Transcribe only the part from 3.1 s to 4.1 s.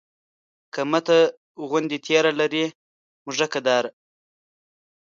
مږک داړه